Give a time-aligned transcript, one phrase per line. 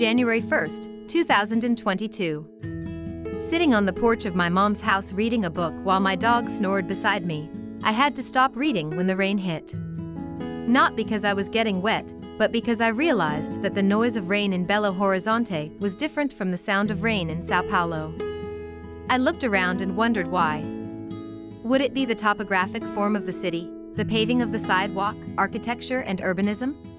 [0.00, 2.46] January 1st, 2022.
[3.38, 6.88] Sitting on the porch of my mom's house reading a book while my dog snored
[6.88, 7.50] beside me,
[7.82, 9.74] I had to stop reading when the rain hit.
[10.66, 14.54] Not because I was getting wet, but because I realized that the noise of rain
[14.54, 18.14] in Belo Horizonte was different from the sound of rain in Sao Paulo.
[19.10, 20.62] I looked around and wondered why.
[21.62, 26.00] Would it be the topographic form of the city, the paving of the sidewalk, architecture,
[26.00, 26.89] and urbanism?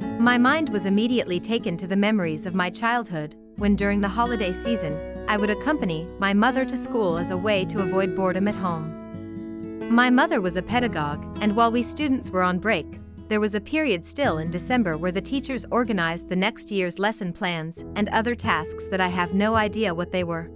[0.00, 4.52] My mind was immediately taken to the memories of my childhood, when during the holiday
[4.52, 8.54] season, I would accompany my mother to school as a way to avoid boredom at
[8.54, 9.94] home.
[9.94, 13.60] My mother was a pedagogue, and while we students were on break, there was a
[13.60, 18.34] period still in December where the teachers organized the next year's lesson plans and other
[18.34, 20.50] tasks that I have no idea what they were.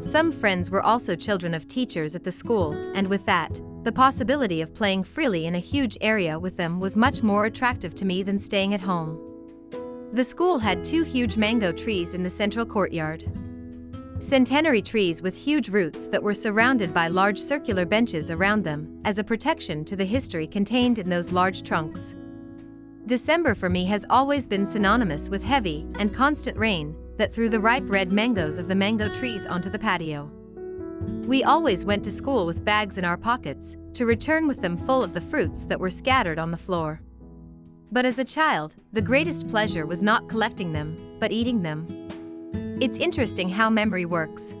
[0.00, 4.60] Some friends were also children of teachers at the school, and with that, the possibility
[4.60, 8.22] of playing freely in a huge area with them was much more attractive to me
[8.22, 9.18] than staying at home.
[10.12, 13.24] The school had two huge mango trees in the central courtyard.
[14.20, 19.18] Centenary trees with huge roots that were surrounded by large circular benches around them, as
[19.18, 22.14] a protection to the history contained in those large trunks.
[23.06, 27.58] December for me has always been synonymous with heavy and constant rain that threw the
[27.58, 30.30] ripe red mangoes of the mango trees onto the patio.
[31.26, 35.02] We always went to school with bags in our pockets, to return with them full
[35.02, 37.00] of the fruits that were scattered on the floor.
[37.90, 41.86] But as a child, the greatest pleasure was not collecting them, but eating them.
[42.80, 44.54] It's interesting how memory works.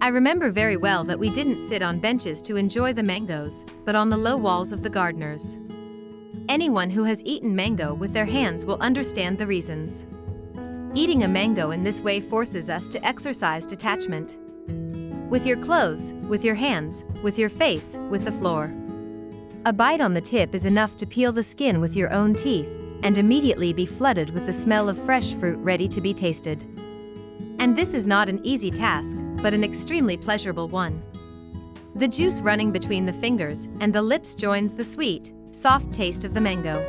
[0.00, 3.94] I remember very well that we didn't sit on benches to enjoy the mangoes, but
[3.94, 5.56] on the low walls of the gardeners.
[6.48, 10.04] Anyone who has eaten mango with their hands will understand the reasons.
[10.94, 14.36] Eating a mango in this way forces us to exercise detachment.
[15.30, 18.72] With your clothes, with your hands, with your face, with the floor.
[19.64, 22.68] A bite on the tip is enough to peel the skin with your own teeth
[23.02, 26.64] and immediately be flooded with the smell of fresh fruit ready to be tasted.
[27.58, 31.02] And this is not an easy task, but an extremely pleasurable one.
[31.96, 36.34] The juice running between the fingers and the lips joins the sweet, soft taste of
[36.34, 36.82] the mango.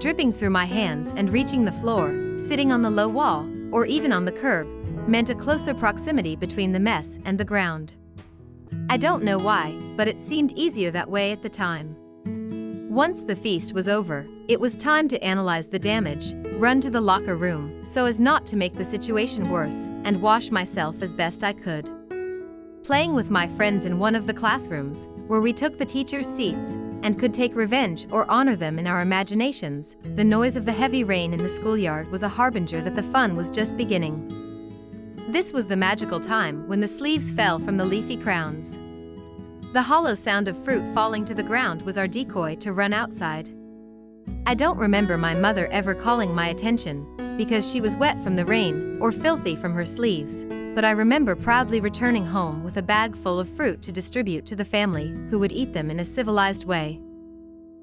[0.00, 4.12] Dripping through my hands and reaching the floor, sitting on the low wall, or even
[4.12, 4.66] on the curb,
[5.10, 7.94] meant a closer proximity between the mess and the ground.
[8.88, 11.96] I don't know why, but it seemed easier that way at the time.
[12.88, 17.00] Once the feast was over, it was time to analyze the damage, run to the
[17.00, 21.42] locker room so as not to make the situation worse, and wash myself as best
[21.42, 21.90] I could.
[22.84, 26.74] Playing with my friends in one of the classrooms, where we took the teachers' seats
[27.02, 31.02] and could take revenge or honor them in our imaginations, the noise of the heavy
[31.02, 34.39] rain in the schoolyard was a harbinger that the fun was just beginning.
[35.30, 38.76] This was the magical time when the sleeves fell from the leafy crowns.
[39.72, 43.48] The hollow sound of fruit falling to the ground was our decoy to run outside.
[44.44, 48.44] I don't remember my mother ever calling my attention, because she was wet from the
[48.44, 50.42] rain or filthy from her sleeves,
[50.74, 54.56] but I remember proudly returning home with a bag full of fruit to distribute to
[54.56, 57.00] the family who would eat them in a civilized way.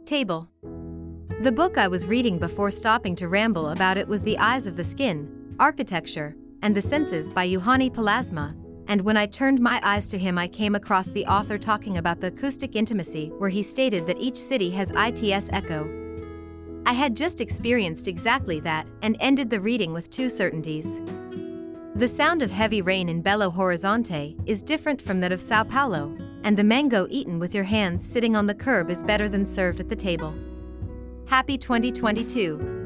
[0.04, 0.50] Table.
[1.44, 4.76] The book I was reading before stopping to ramble about it was The Eyes of
[4.76, 6.36] the Skin, Architecture,
[6.68, 8.54] and the Senses by Juhani Pallasmaa,
[8.90, 12.20] and when I turned my eyes to him I came across the author talking about
[12.20, 15.88] the acoustic intimacy where he stated that each city has its echo.
[16.86, 21.00] I had just experienced exactly that and ended the reading with two certainties.
[21.96, 26.18] The sound of heavy rain in Belo Horizonte is different from that of Sao Paulo,
[26.44, 29.80] and the mango eaten with your hands sitting on the curb is better than served
[29.80, 30.36] at the table.
[31.28, 32.77] Happy 2022!